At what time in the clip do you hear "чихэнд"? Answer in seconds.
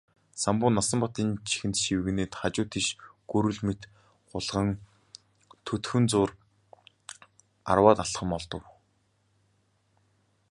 1.47-1.75